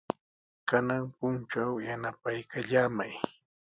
Kanan 0.67 1.03
puntraw 1.17 1.71
yanapaykallamay. 1.87 3.13